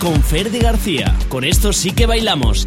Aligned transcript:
con 0.00 0.20
Ferdi 0.22 0.58
García. 0.58 1.16
Con 1.28 1.44
esto 1.44 1.72
sí 1.72 1.92
que 1.92 2.06
bailamos. 2.06 2.66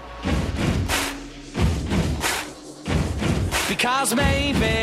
Because 3.81 4.13
maybe 4.13 4.77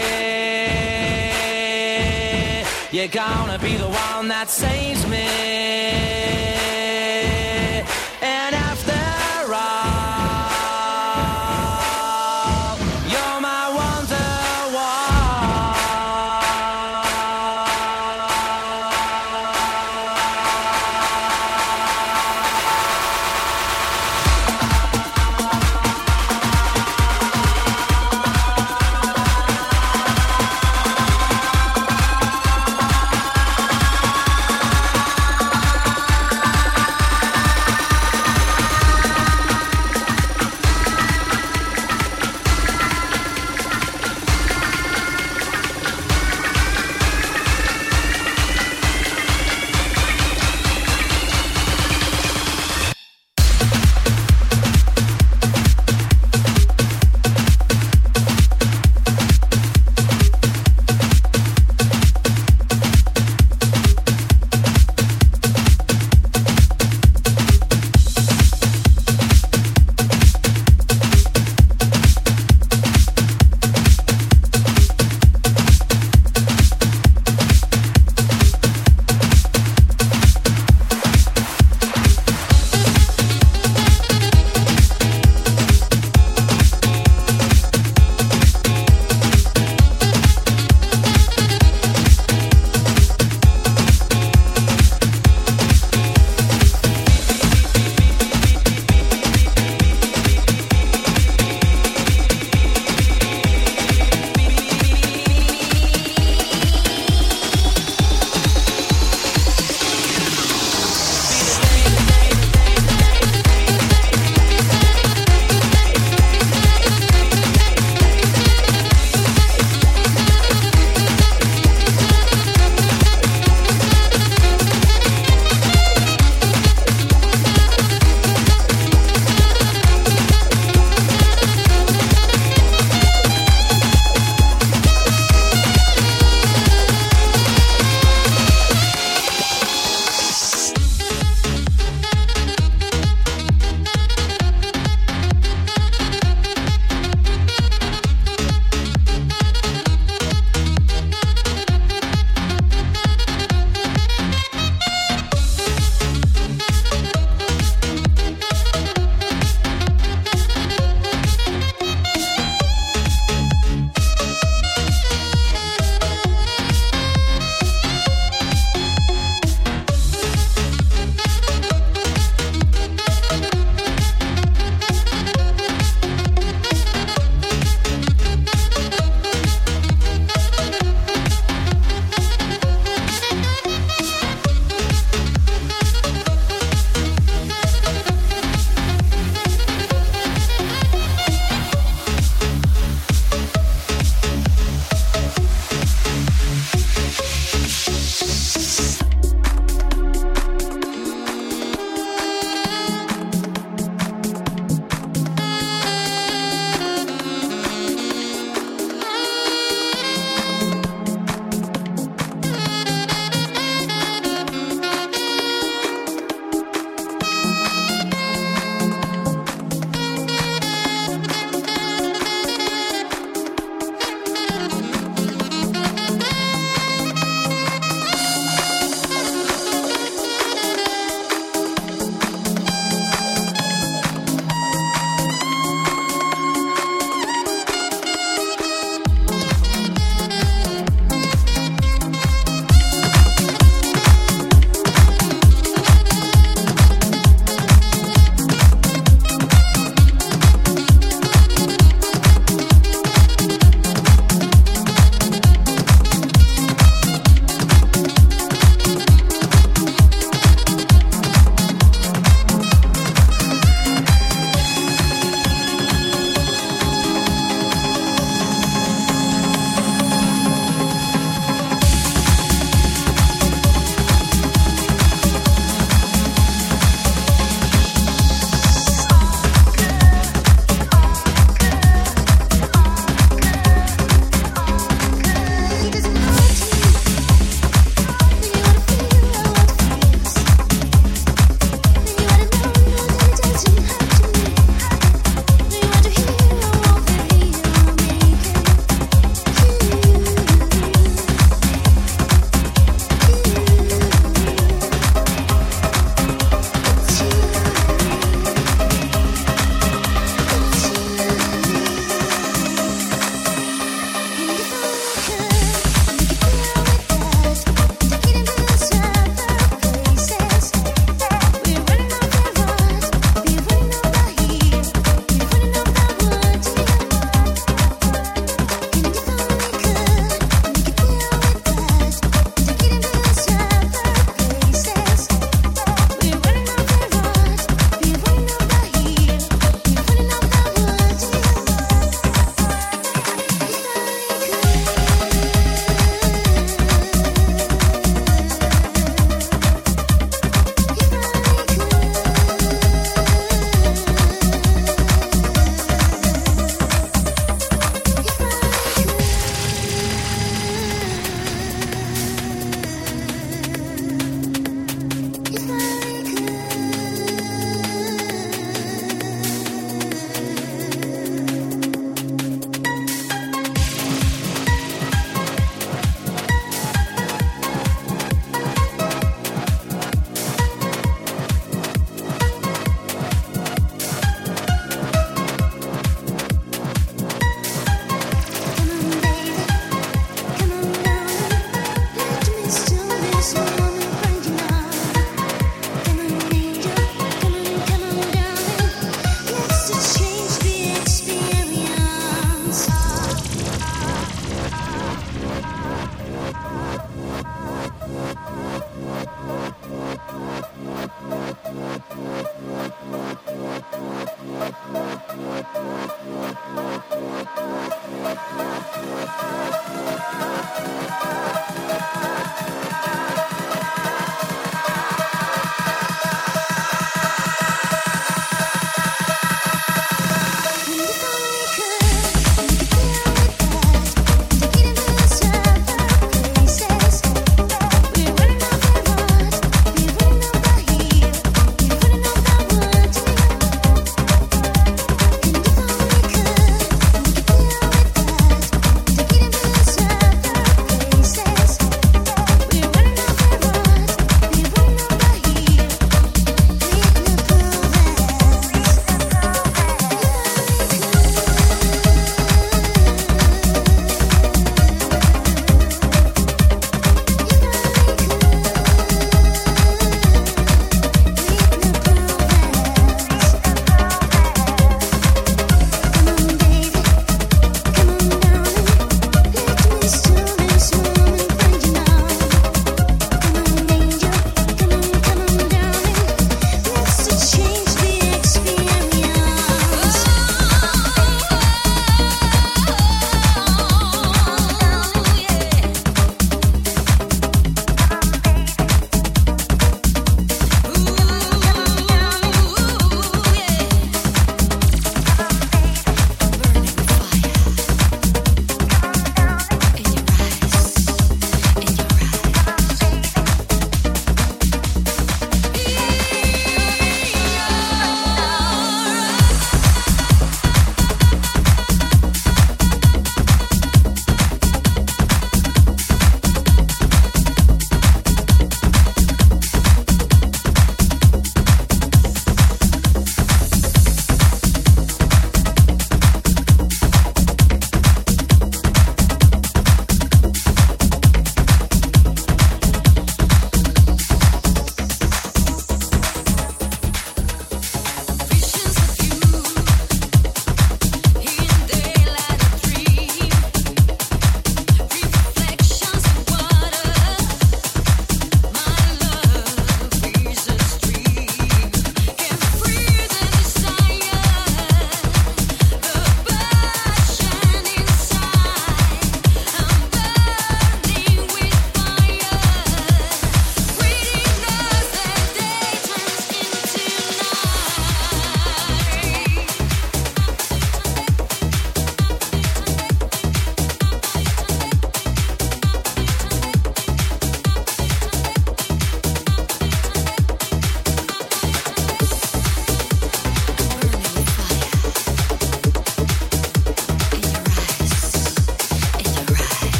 you're 2.90 3.06
gonna 3.06 3.56
be 3.60 3.76
the 3.76 3.86
one 3.86 4.26
that 4.26 4.48
saves 4.50 5.06
me. 5.06 6.47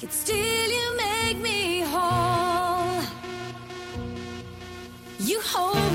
Yet 0.00 0.12
still 0.12 0.36
you 0.36 0.96
make 0.98 1.38
me 1.38 1.80
whole. 1.80 3.02
You 5.18 5.40
hold. 5.40 5.85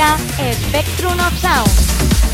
Spectrum 0.00 1.20
of 1.20 1.38
Sound. 1.38 2.29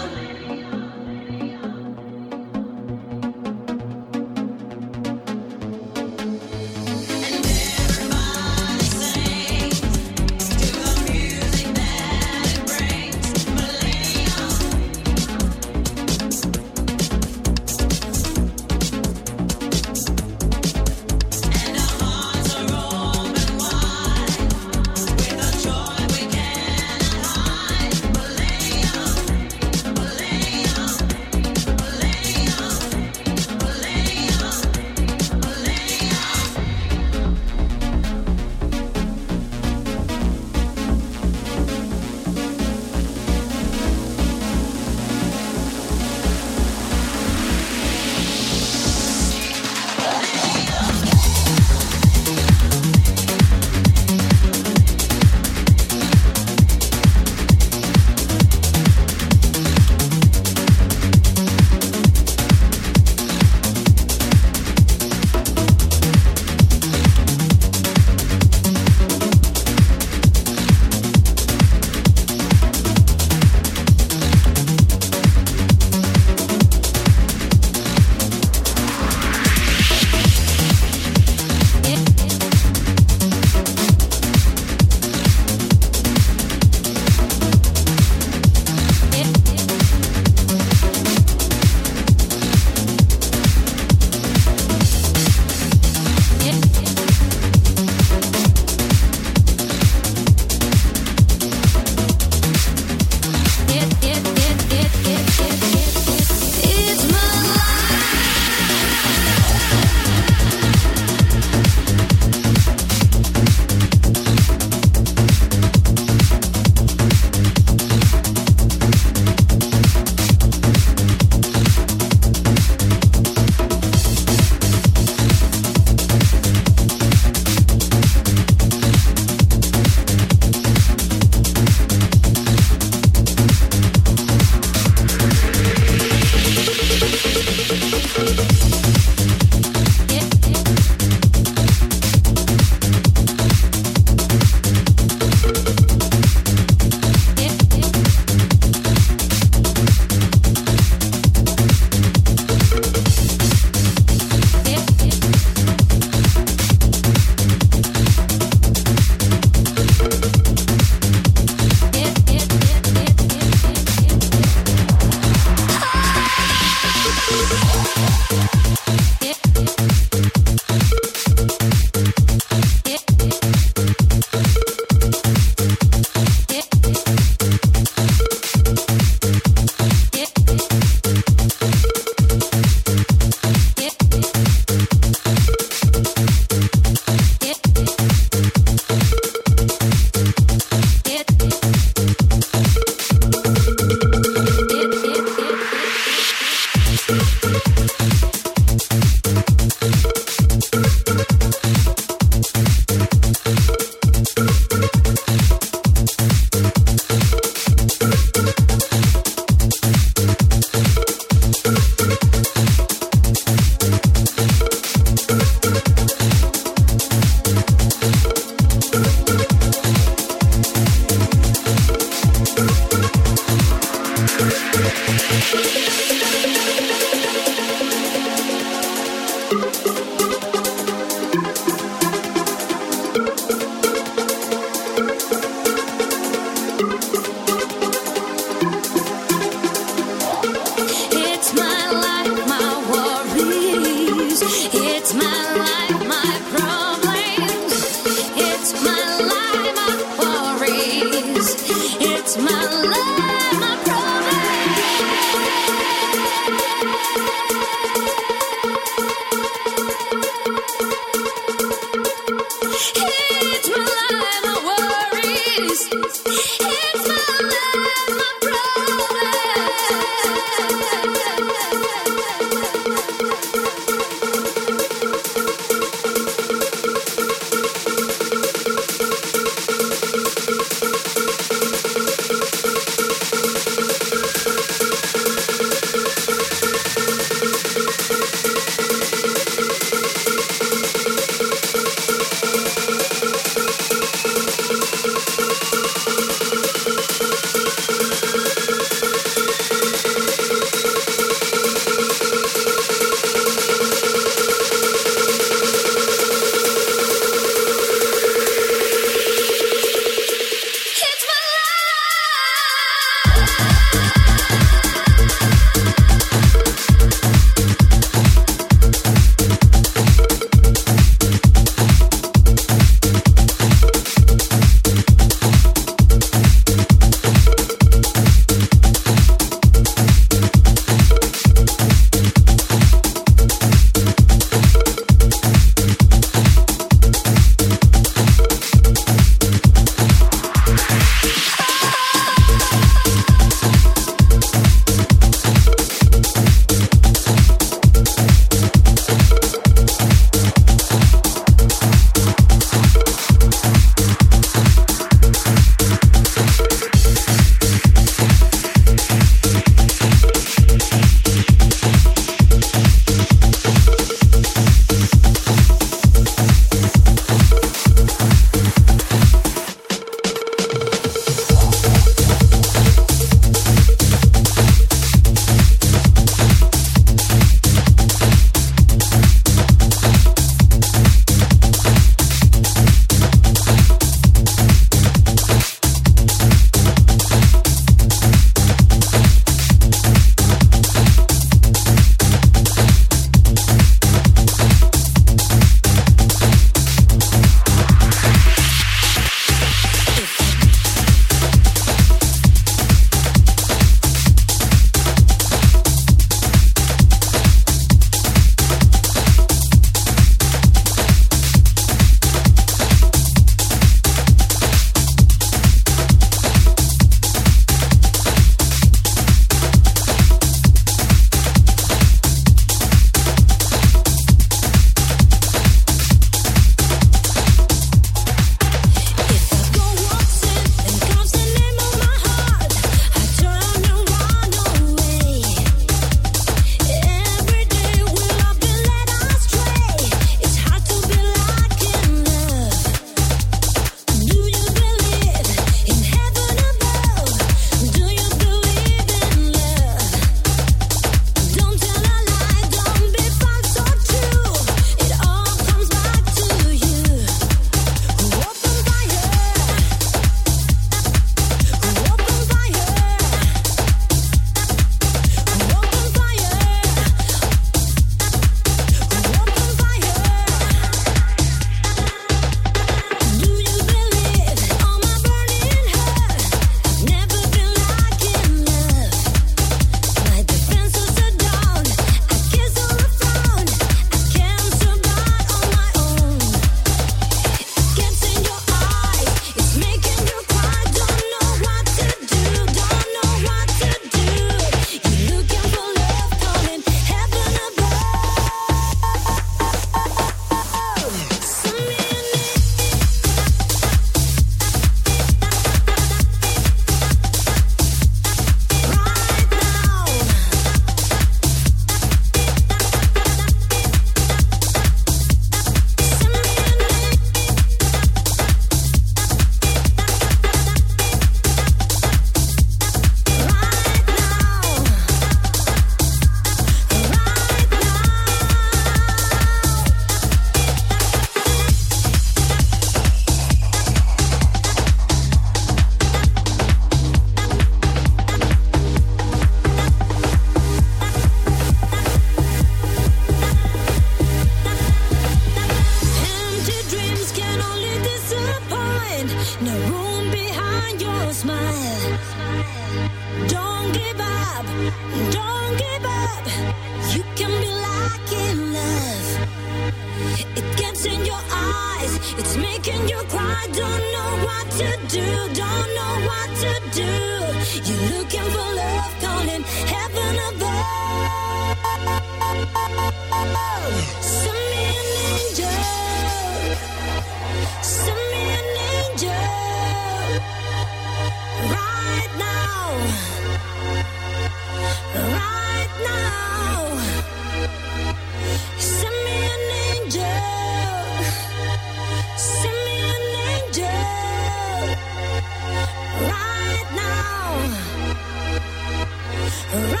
Spectrum 599.70 600.00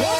of 0.00 0.19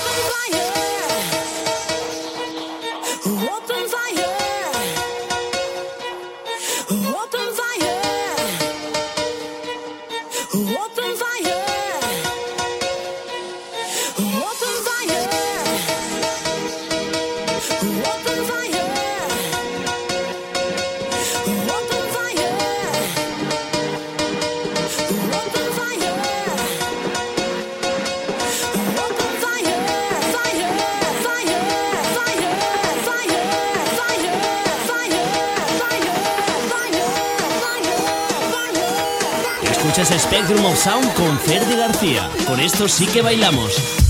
Sound 40.76 41.12
con 41.14 41.38
Ferdi 41.38 41.76
García. 41.76 42.28
Con 42.46 42.60
esto 42.60 42.88
sí 42.88 43.06
que 43.06 43.22
bailamos. 43.22 44.09